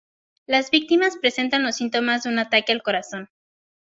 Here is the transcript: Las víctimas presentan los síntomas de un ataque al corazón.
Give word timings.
Las 0.47 0.71
víctimas 0.71 1.15
presentan 1.17 1.61
los 1.61 1.75
síntomas 1.75 2.23
de 2.23 2.29
un 2.29 2.39
ataque 2.39 2.71
al 2.71 2.81
corazón. 2.81 3.29